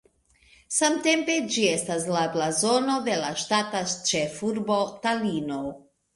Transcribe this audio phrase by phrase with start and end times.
[0.77, 5.63] Samtempe ĝi estas la blazono de la ŝtata ĉefurbo Talino.